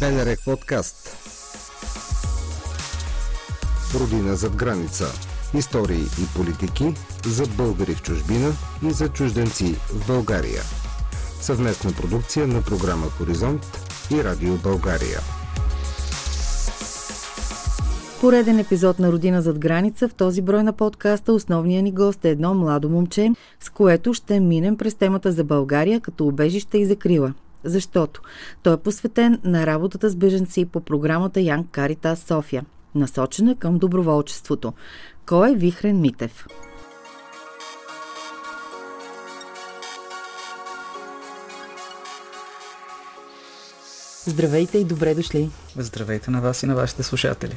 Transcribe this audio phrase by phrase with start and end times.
[0.00, 1.16] БНР подкаст
[4.00, 5.04] Родина зад граница
[5.54, 6.94] Истории и политики
[7.26, 8.52] за българи в чужбина
[8.88, 10.62] и за чужденци в България.
[11.40, 15.20] Съвместна продукция на програма Хоризонт и Радио България.
[18.20, 20.08] Пореден епизод на Родина зад граница.
[20.08, 24.40] В този брой на подкаста основният ни гост е едно младо момче, с което ще
[24.40, 27.34] минем през темата за България като убежище и закрила.
[27.66, 28.20] Защото
[28.62, 32.64] той е посветен на работата с беженци по програмата Янг Каритас София,
[32.94, 34.72] насочена към доброволчеството.
[35.26, 36.46] Кой е Вихрен Митев?
[44.26, 45.50] Здравейте и добре дошли.
[45.76, 47.54] Здравейте на вас и на вашите слушатели.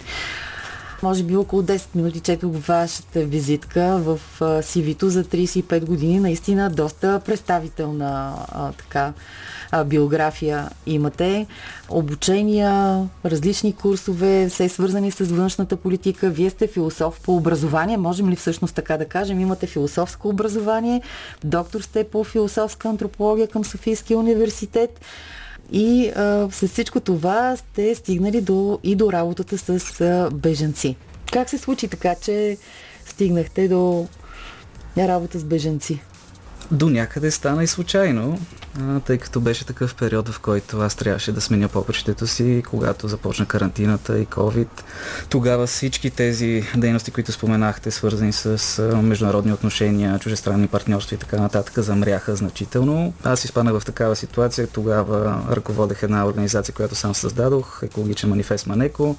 [1.03, 6.19] Може би около 10 минути четох вашата визитка в CV-то за 35 години.
[6.19, 9.13] Наистина доста представителна а, така,
[9.85, 11.47] биография имате.
[11.89, 16.29] Обучения, различни курсове, все свързани с външната политика.
[16.29, 17.97] Вие сте философ по образование.
[17.97, 19.39] Можем ли всъщност така да кажем?
[19.39, 21.01] Имате философско образование.
[21.43, 25.01] Доктор сте по философска антропология към Софийския университет.
[25.71, 30.95] И а, с всичко това сте стигнали до, и до работата с а, беженци.
[31.31, 32.57] Как се случи така, че
[33.05, 34.07] стигнахте до
[34.97, 35.99] работа с беженци?
[36.71, 38.39] До някъде стана и случайно,
[38.81, 43.07] а, тъй като беше такъв период, в който аз трябваше да сменя попрището си, когато
[43.07, 44.67] започна карантината и COVID.
[45.29, 51.79] Тогава всички тези дейности, които споменахте, свързани с международни отношения, чужестранни партньорства и така нататък,
[51.79, 53.13] замряха значително.
[53.23, 54.67] Аз изпаднах в такава ситуация.
[54.67, 59.15] Тогава ръководех една организация, която сам създадох, екологичен манифест Манеко.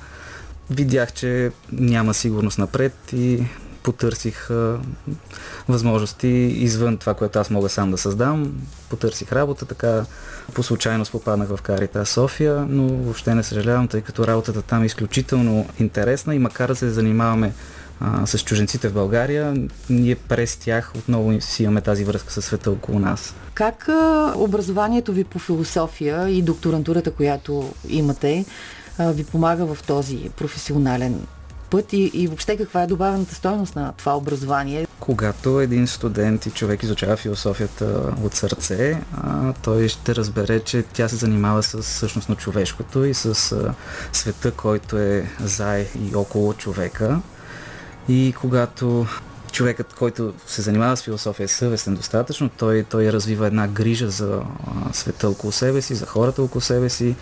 [0.71, 3.45] Видях, че няма сигурност напред и
[3.83, 4.79] потърсих а,
[5.69, 8.53] възможности извън това, което аз мога сам да създам.
[8.91, 10.05] Потърсих работа, така
[10.55, 14.87] по случайност попаднах в Карита София, но въобще не съжалявам, тъй като работата там е
[14.87, 17.53] изключително интересна и макар да се занимаваме
[18.01, 22.71] а, с чуженците в България, ние през тях отново си имаме тази връзка със света
[22.71, 23.35] около нас.
[23.55, 28.45] Как а, образованието ви по философия и докторантурата, която имате,
[28.99, 31.27] ви помага в този професионален
[31.71, 34.87] път и, и въобще каква е добавената стоеност на това образование?
[35.01, 39.01] Когато един студент и човек изучава философията от сърце,
[39.63, 43.57] той ще разбере, че тя се занимава с същност на човешкото и с
[44.13, 47.21] света, който е за и около човека.
[48.09, 49.07] И когато
[49.53, 54.41] човекът, който се занимава с философия е съвестен достатъчно, той, той развива една грижа за
[54.93, 57.17] света около себе си, за хората около себе си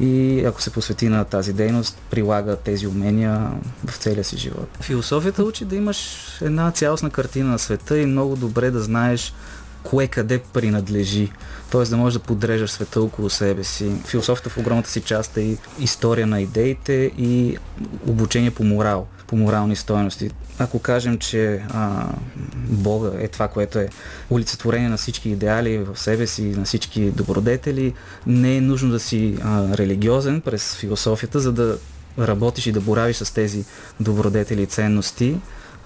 [0.00, 3.50] и ако се посвети на тази дейност, прилага тези умения
[3.86, 4.68] в целия си живот.
[4.80, 9.34] Философията учи да имаш една цялостна картина на света и много добре да знаеш
[9.84, 11.32] кое къде принадлежи.
[11.70, 11.82] Т.е.
[11.82, 13.90] да можеш да подрежаш света около себе си.
[14.06, 17.56] Философията в огромната си част е и история на идеите и
[18.06, 20.30] обучение по морал, по морални стоености.
[20.58, 22.06] Ако кажем, че а,
[22.54, 23.88] Бога е това, което е
[24.30, 27.94] олицетворение на всички идеали в себе си, на всички добродетели,
[28.26, 31.78] не е нужно да си а, религиозен през философията, за да
[32.18, 33.64] работиш и да боравиш с тези
[34.00, 35.36] добродетели и ценности.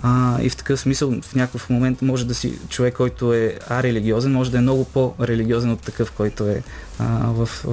[0.02, 4.32] А, и в такъв смисъл в някакъв момент може да си човек, който е арелигиозен,
[4.32, 6.62] може да е много по-религиозен от такъв, който е
[6.98, 7.70] а, в, а,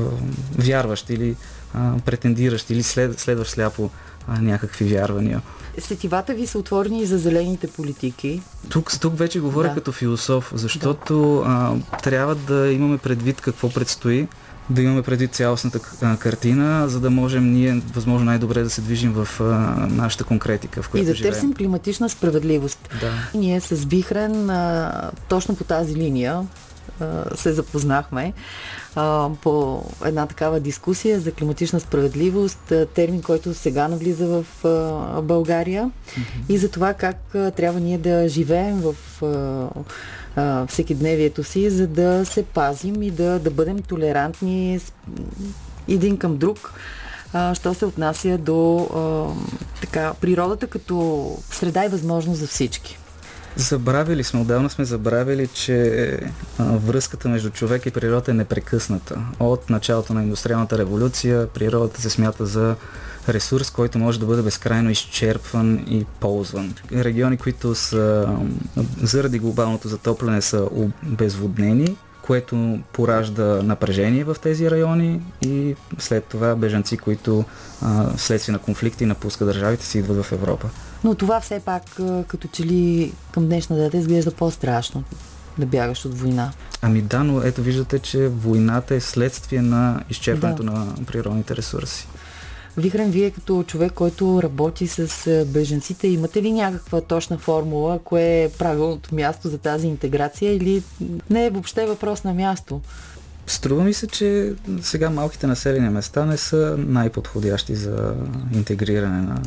[0.58, 1.36] вярващ или
[1.74, 3.90] а, претендиращ или след, следващ сляпо
[4.28, 5.42] а, някакви вярвания.
[5.80, 8.42] Сетивата ви са отворени и за зелените политики.
[8.70, 9.74] Тук, тук вече говоря да.
[9.74, 11.50] като философ, защото да.
[11.50, 14.28] а, трябва да имаме предвид какво предстои
[14.70, 15.80] да имаме преди цялостната
[16.20, 19.28] картина, за да можем ние възможно най-добре да се движим в
[19.90, 21.34] нашата конкретика, в която И да живеем.
[21.34, 22.90] търсим климатична справедливост.
[23.02, 23.12] Да.
[23.40, 26.42] Ние с Вихрен а, точно по тази линия
[27.36, 28.34] се запознахме
[28.96, 35.86] а, по една такава дискусия за климатична справедливост, термин, който сега навлиза в а, България
[35.86, 36.22] mm-hmm.
[36.50, 38.96] и за това как а, трябва ние да живеем в
[40.68, 44.80] всекидневието си, за да се пазим и да, да бъдем толерантни
[45.88, 46.74] един към друг,
[47.54, 49.02] що се отнася до а,
[49.82, 52.98] така, природата като среда и възможност за всички.
[53.58, 56.20] Забравили сме, отдавна сме забравили, че
[56.60, 59.20] връзката между човек и природа е непрекъсната.
[59.40, 62.76] От началото на индустриалната революция природата се смята за
[63.30, 66.74] ресурс, който може да бъде безкрайно изчерпван и ползван.
[66.92, 68.30] Региони, които са
[69.02, 70.68] заради глобалното затопляне са
[71.12, 77.44] обезводнени, което поражда напрежение в тези райони и след това бежанци, които
[77.82, 80.70] а, следствие на конфликти напускат държавите си идват в Европа.
[81.04, 81.84] Но това все пак
[82.28, 85.04] като че ли към днешна дата изглежда по-страшно.
[85.58, 86.52] да бягаш от война.
[86.82, 90.72] Ами да, но ето виждате, че войната е следствие на изчерпването да.
[90.72, 92.08] на природните ресурси.
[92.78, 98.50] Вихрен, вие като човек, който работи с беженците, имате ли някаква точна формула, кое е
[98.50, 100.84] правилното място за тази интеграция или
[101.30, 102.82] не е въобще въпрос на място?
[103.48, 108.16] Струва ми се, че сега малките населени места не са най-подходящи за
[108.54, 109.42] интегриране на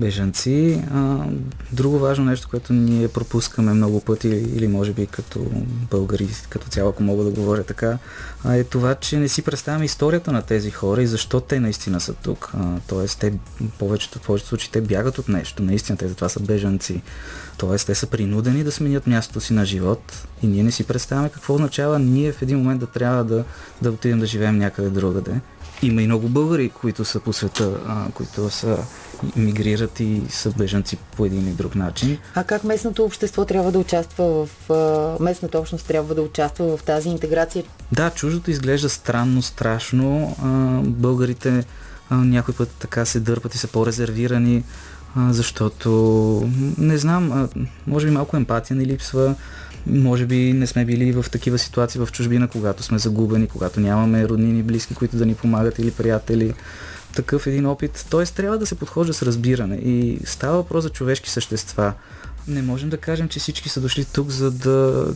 [0.00, 0.82] бежанци.
[0.94, 1.24] А,
[1.72, 5.46] друго важно нещо, което ние пропускаме много пъти, или може би като
[5.90, 7.98] българи, като цяло, ако мога да говоря така,
[8.44, 12.00] а, е това, че не си представяме историята на тези хора и защо те наистина
[12.00, 12.52] са тук.
[12.54, 13.32] А, тоест, те,
[13.78, 15.62] повечето, в повечето случаи те бягат от нещо.
[15.62, 17.02] Наистина, те затова са бежанци.
[17.58, 21.28] Тоест, те са принудени да сменят мястото си на живот и ние не си представяме
[21.28, 23.44] какво означава ние в един момент да трябва да,
[23.82, 25.40] да отидем да живеем някъде другаде.
[25.82, 28.78] Има и много българи, които са по света, а, които са
[29.36, 32.18] мигрират и са бежанци по един или друг начин.
[32.34, 35.18] А как местното общество трябва да участва в...
[35.20, 37.64] Местната общност трябва да участва в тази интеграция?
[37.92, 40.36] Да, чуждото изглежда странно, страшно.
[40.84, 41.64] Българите
[42.10, 44.64] някой път така се дърпат и са по-резервирани,
[45.30, 45.90] защото
[46.78, 47.48] не знам,
[47.86, 49.34] може би малко емпатия не липсва.
[49.86, 54.28] Може би не сме били в такива ситуации в чужбина, когато сме загубени, когато нямаме
[54.28, 56.54] роднини, близки, които да ни помагат или приятели
[57.14, 58.06] такъв един опит.
[58.10, 61.92] Тоест трябва да се подхожда с разбиране и става въпрос за човешки същества.
[62.48, 65.06] Не можем да кажем, че всички са дошли тук, за да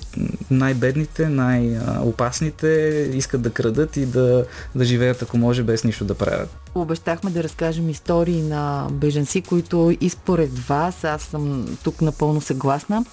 [0.50, 2.68] най-бедните, най-опасните
[3.14, 4.44] искат да крадат и да,
[4.74, 6.50] да живеят, ако може, без нищо да правят.
[6.74, 13.04] Обещахме да разкажем истории на беженци, които и според вас, аз съм тук напълно съгласна,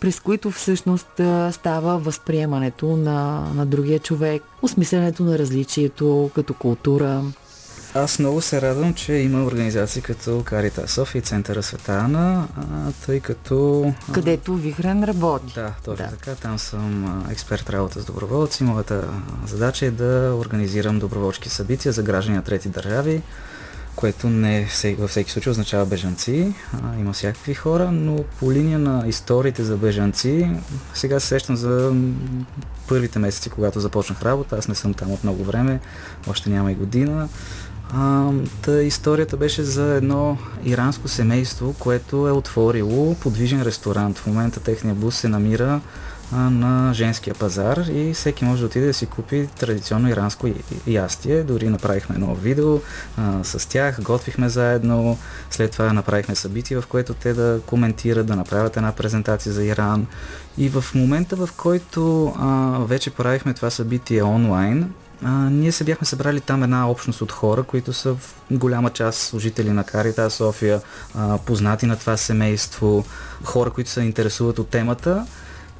[0.00, 1.20] през които всъщност
[1.50, 7.22] става възприемането на, на другия човек, осмисленето на различието като култура,
[7.96, 12.48] аз много се радвам, че има организации като Карита София и Центъра Света Ана,
[13.06, 13.92] тъй като...
[14.12, 15.52] Където Вихрен работи.
[15.54, 16.10] Да, точно да.
[16.10, 16.34] така.
[16.34, 18.64] Там съм експерт работа с доброволци.
[18.64, 19.08] Моята
[19.46, 23.22] задача е да организирам доброволчески събития за граждани на трети държави,
[23.96, 26.54] което не във всеки случай означава бежанци.
[26.72, 30.50] А, има всякакви хора, но по линия на историите за бежанци,
[30.94, 31.94] сега се сещам за
[32.88, 34.56] първите месеци, когато започнах работа.
[34.56, 35.80] Аз не съм там от много време,
[36.28, 37.28] още няма и година.
[37.94, 38.30] А,
[38.62, 44.18] та историята беше за едно иранско семейство, което е отворило подвижен ресторант.
[44.18, 45.80] В момента техния бус се намира
[46.32, 50.48] а, на женския пазар и всеки може да отиде да си купи традиционно иранско
[50.86, 51.42] ястие.
[51.42, 52.80] Дори направихме едно видео
[53.16, 55.18] а, с тях, готвихме заедно,
[55.50, 60.06] след това направихме събитие, в което те да коментират, да направят една презентация за Иран.
[60.58, 64.92] И в момента, в който а, вече правихме това събитие онлайн,
[65.24, 69.20] а, ние се бяхме събрали там една общност от хора, които са в голяма част
[69.20, 70.80] служители на Карита София,
[71.14, 73.04] а, познати на това семейство,
[73.44, 75.26] хора, които се интересуват от темата.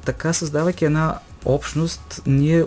[0.05, 2.65] Така, създавайки една общност, ние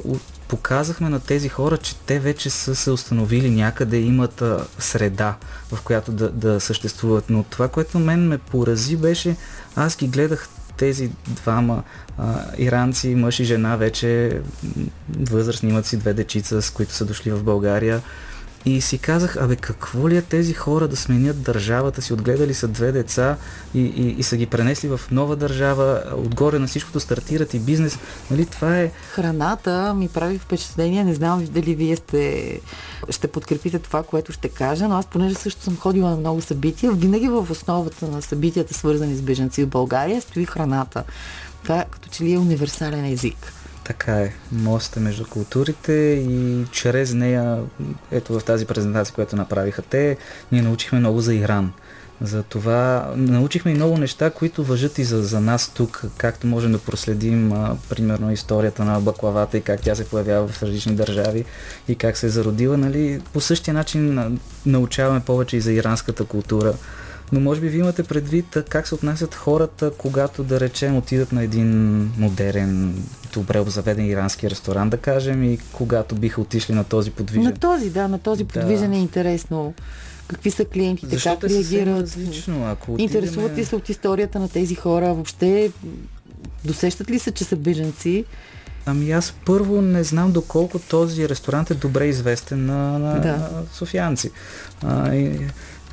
[0.49, 5.37] показахме на тези хора, че те вече са се установили някъде, имат а, среда,
[5.73, 7.25] в която да, да съществуват.
[7.31, 9.37] Но това, което мен ме порази, беше,
[9.77, 10.49] аз ги гледах
[10.81, 11.83] тези двама
[12.19, 14.41] а, иранци, мъж и жена, вече
[15.19, 18.01] възрастни имат си две дечица, с които са дошли в България.
[18.65, 22.69] И си казах, абе какво ли е тези хора да сменят държавата си, отгледали са
[22.69, 23.37] две деца
[23.75, 27.99] и, и, и са ги пренесли в нова държава, отгоре на всичкото стартират и бизнес.
[28.31, 28.91] Нали, това е...
[29.13, 32.61] Храната ми прави впечатление, не знам дали вие сте,
[33.11, 36.93] ще подкрепите това, което ще кажа, но аз понеже също съм ходила на много събития,
[36.93, 41.05] винаги в основата на събитията, свързани с бежанци в България, стои храната.
[41.63, 43.53] Това като че ли е универсален език.
[43.91, 44.33] Така е.
[44.53, 45.93] Моста между културите
[46.29, 47.59] и чрез нея,
[48.11, 50.17] ето в тази презентация, която направиха те,
[50.53, 51.73] ние научихме много за Иран.
[52.21, 56.73] За това научихме и много неща, които въжат и за, за нас тук, както можем
[56.73, 61.45] да проследим, а, примерно, историята на баклавата и как тя се появява в различни държави
[61.89, 62.77] и как се е зародила.
[62.77, 63.21] Нали?
[63.33, 66.75] По същия начин научаваме повече и за иранската култура
[67.33, 71.43] но може би ви имате предвид как се отнасят хората, когато да речем отидат на
[71.43, 77.43] един модерен, добре обзаведен ирански ресторант, да кажем, и когато биха отишли на този подвижен.
[77.43, 78.97] На този, да, на този подвижен да.
[78.97, 79.75] е интересно.
[80.27, 82.01] Какви са клиентите, Защото как реагират.
[82.01, 83.05] Различно, ако отидеме...
[83.05, 85.15] Интересуват ли се от историята на тези хора?
[85.15, 85.73] Въобще
[86.65, 88.25] досещат ли се, че са беженци?
[88.87, 93.51] Ами аз първо не знам доколко този ресторант е добре известен на, на да.
[93.73, 94.31] софианци.
[94.83, 95.41] А, и,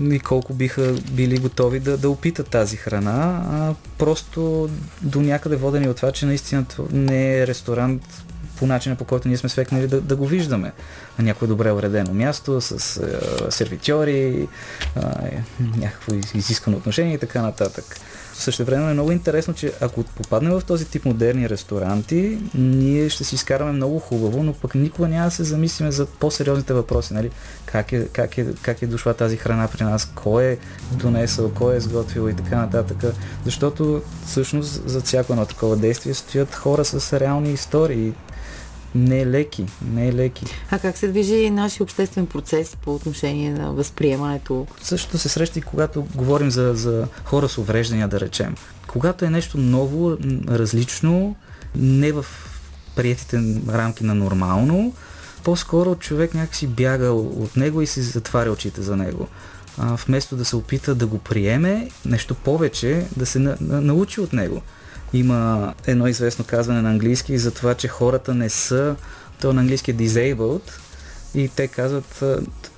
[0.01, 3.43] и колко биха били готови да, да опитат тази храна.
[3.51, 4.69] А, просто
[5.01, 8.23] до някъде водени от това, че наистина не е ресторант
[8.59, 10.71] по начина по който ние сме свекнали да, да го виждаме.
[11.19, 14.47] На някое добре уредено място, с а, сервитьори,
[14.95, 15.01] а,
[15.77, 17.85] някакво изискано отношение и така нататък.
[18.37, 23.23] Също време е много интересно, че ако попаднем в този тип модерни ресторанти, ние ще
[23.23, 27.13] си изкараме много хубаво, но пък никога няма да се замислиме за по-сериозните въпроси.
[27.13, 27.31] Нали?
[27.65, 30.57] Как, е, как, е, как е дошла тази храна при нас, кой е
[30.91, 33.13] донесъл, кой е изготвил и така нататък.
[33.45, 38.13] Защото всъщност за всяко едно такова действие стоят хора с реални истории
[38.97, 40.45] не е леки, не е леки.
[40.71, 44.67] А как се движи нашия обществен процес по отношение на възприемането?
[44.81, 48.55] Също се среща и когато говорим за, за хора с увреждания, да речем.
[48.87, 51.35] Когато е нещо ново, различно,
[51.75, 52.25] не в
[52.95, 53.37] приятите
[53.69, 54.93] рамки на нормално,
[55.43, 59.27] по-скоро човек някакси бяга от него и си затваря очите за него.
[59.77, 64.21] А, вместо да се опита да го приеме, нещо повече, да се на, на, научи
[64.21, 64.61] от него.
[65.13, 68.95] Има едно известно казване на английски за това, че хората не са,
[69.41, 70.71] то на английски е disabled,
[71.35, 72.23] и те казват,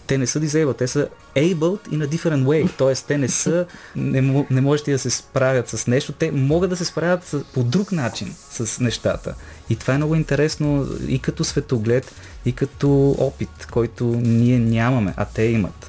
[0.07, 3.07] те не са disabled, те са able in a different way, т.е.
[3.07, 6.85] те не са, не, не можете да се справят с нещо, те могат да се
[6.85, 9.35] справят с, по друг начин с нещата.
[9.69, 12.13] И това е много интересно и като светоглед,
[12.45, 15.88] и като опит, който ние нямаме, а те имат.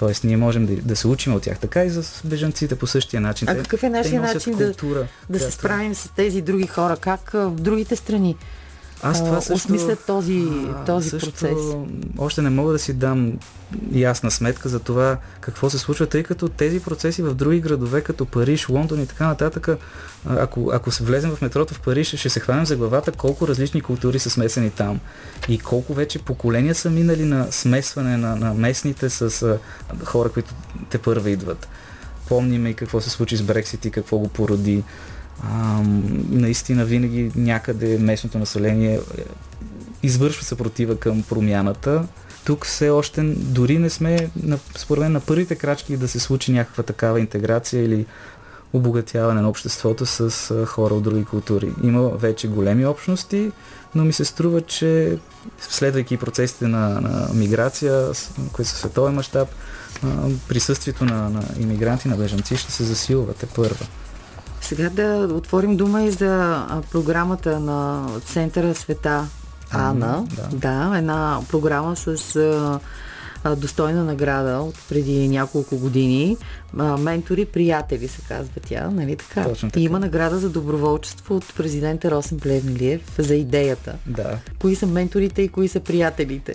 [0.00, 1.58] Тоест, ние можем да, да се учим от тях.
[1.58, 3.48] Така и за бежанците по същия начин.
[3.48, 6.96] А какъв е нашия начин култура, да, да се справим с тези други хора?
[6.96, 8.36] Как в другите страни
[9.02, 10.48] аз това също, осмислят този,
[10.86, 11.58] този също, процес?
[12.18, 13.32] Още не мога да си дам
[13.92, 18.26] ясна сметка за това какво се случва, тъй като тези процеси в други градове, като
[18.26, 19.68] Париж, Лондон и така нататък,
[20.28, 23.80] ако, ако се влезем в метрото в Париж, ще се хванем за главата колко различни
[23.80, 25.00] култури са смесени там
[25.48, 29.58] и колко вече поколения са минали на смесване на, на местните с а,
[30.04, 30.54] хора, които
[30.90, 31.68] те първа идват.
[32.28, 34.84] Помним и какво се случи с Брексит и какво го породи.
[35.42, 35.82] А,
[36.30, 39.00] наистина винаги някъде местното население е,
[40.02, 42.06] извършва съпротива към промяната.
[42.44, 44.30] Тук все още дори не сме,
[44.76, 48.06] според мен, на първите крачки да се случи някаква такава интеграция или
[48.72, 51.72] обогатяване на обществото с хора от други култури.
[51.82, 53.52] Има вече големи общности,
[53.94, 55.18] но ми се струва, че
[55.60, 58.10] следвайки процесите на, на миграция,
[58.52, 59.48] които са световен мащаб,
[60.48, 63.86] присъствието на, на иммигранти, на бежанци ще се засилва те първа.
[64.60, 69.26] Сега да отворим дума и за програмата на Центъра Света
[69.70, 70.24] Ана.
[70.36, 70.56] Да.
[70.56, 72.36] да, една програма с
[73.44, 76.36] а, достойна награда от преди няколко години.
[76.78, 79.44] А, ментори, приятели се казва тя, нали така?
[79.44, 79.80] Точно така.
[79.80, 83.94] И има награда за доброволчество от президента Росен Плевнелиев за идеята.
[84.06, 84.38] Да.
[84.58, 86.54] Кои са менторите и кои са приятелите?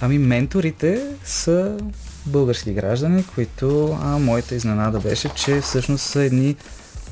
[0.00, 1.78] Ами менторите са
[2.26, 6.56] български граждани, които а, моята изненада беше, че всъщност са едни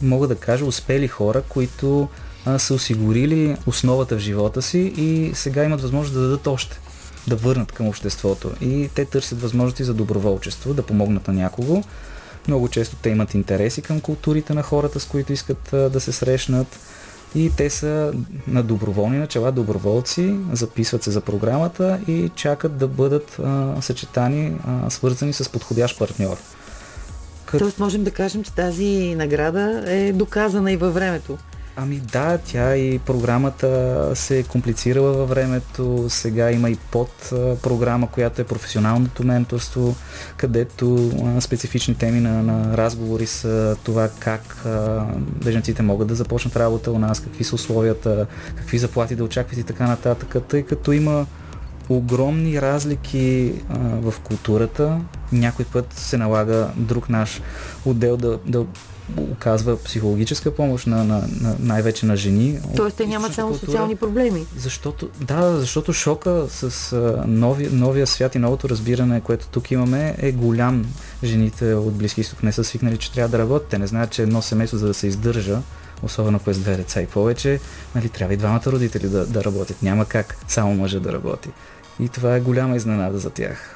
[0.02, 2.08] мога да кажа, успели хора, които
[2.44, 6.80] а, са осигурили основата в живота си и сега имат възможност да дадат още,
[7.28, 8.50] да върнат към обществото.
[8.60, 11.82] И те търсят възможности за доброволчество, да помогнат на някого.
[12.48, 16.12] Много често те имат интереси към културите на хората, с които искат а, да се
[16.12, 16.78] срещнат.
[17.34, 18.12] И те са
[18.46, 24.90] на доброволни начала доброволци, записват се за програмата и чакат да бъдат а, съчетани, а,
[24.90, 26.36] свързани с подходящ партньор.
[27.46, 27.58] Като...
[27.58, 31.38] Тоест можем да кажем, че тази награда е доказана и във времето.
[31.78, 36.06] Ами да, тя и програмата се е комплицирала във времето.
[36.08, 37.10] Сега има и под
[37.62, 39.94] програма, която е професионалното менторство,
[40.36, 41.10] където
[41.40, 45.04] специфични теми на, на разговори са това как а,
[45.44, 49.64] беженците могат да започнат работа у нас, какви са условията, какви заплати да очакват и
[49.64, 51.26] така нататък, тъй като има
[51.88, 55.00] огромни разлики а, в културата.
[55.32, 57.40] Някой път се налага друг наш
[57.84, 58.66] отдел да, да
[59.18, 62.58] оказва психологическа помощ на, на, на най-вече на жени.
[62.76, 64.46] Тоест те нямат само култура, социални проблеми.
[64.56, 70.14] Защото, да, защото шока с а, нови, новия свят и новото разбиране, което тук имаме,
[70.18, 70.86] е голям.
[71.24, 73.68] Жените от Близки изток не са свикнали, че трябва да работят.
[73.68, 75.58] Те не знаят, че едно семейство, за да се издържа,
[76.02, 77.60] особено ако е с две деца и повече,
[77.94, 79.82] нали, трябва и двамата родители да, да работят.
[79.82, 81.48] Няма как само мъжа да работи.
[82.00, 83.75] И това е голяма изненада за тях.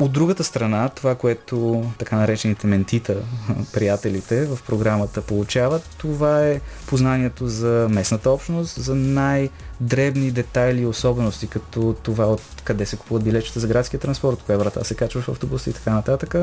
[0.00, 3.16] От другата страна, това, което така наречените ментита,
[3.72, 11.46] приятелите в програмата получават, това е познанието за местната общност, за най-дребни детайли и особености,
[11.46, 15.28] като това от къде се купуват билетчета за градския транспорт, коя врата се качва в
[15.28, 16.34] автобуса и така нататък,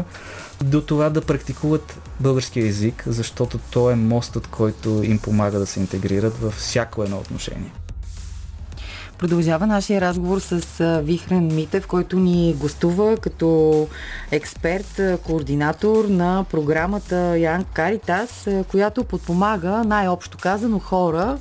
[0.64, 5.80] до това да практикуват българския език, защото то е мостът, който им помага да се
[5.80, 7.72] интегрират във всяко едно отношение.
[9.20, 10.62] Продължава нашия разговор с
[11.04, 13.88] Вихрен Митев, който ни гостува като
[14.32, 21.38] експерт, координатор на програмата Ян Каритас, която подпомага най-общо казано хора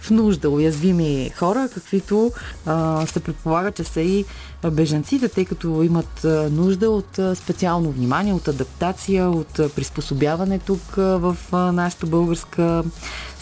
[0.00, 2.32] в нужда, уязвими хора, каквито
[2.66, 4.24] а, се предполага, че са и
[4.70, 12.06] бежанците, тъй като имат нужда от специално внимание, от адаптация, от приспособяване тук в нашата
[12.06, 12.82] българска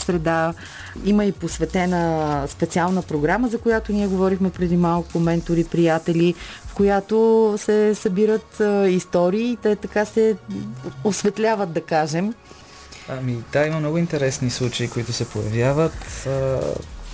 [0.09, 0.55] среда.
[1.05, 6.35] Има и посветена специална програма, за която ние говорихме преди малко, ментори, приятели,
[6.67, 10.37] в която се събират истории и те така се
[11.05, 12.35] осветляват, да кажем.
[13.09, 16.27] Ами да, има много интересни случаи, които се появяват.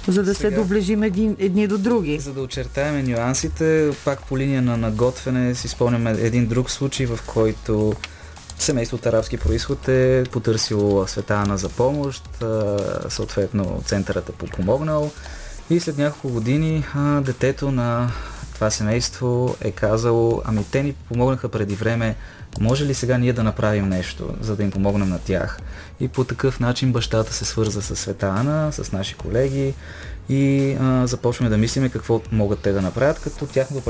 [0.09, 2.19] За да Сега, се доближим един, едни до други.
[2.19, 7.19] За да очертаем нюансите, пак по линия на наготвяне си спомняме един друг случай, в
[7.27, 7.95] който
[8.59, 12.29] семейство от арабски происход е потърсило света Ана за помощ,
[13.09, 15.11] съответно центърът е помогнал
[15.71, 16.85] и след няколко години
[17.21, 18.11] детето на
[18.55, 22.17] това семейство е казало, ами те ни помогнаха преди време,
[22.61, 25.59] може ли сега ние да направим нещо, за да им помогнем на тях?
[26.01, 29.75] И по такъв начин бащата се свърза с Света Ана, с наши колеги
[30.29, 33.83] и а, започваме да мислиме какво могат те да направят, като тяхното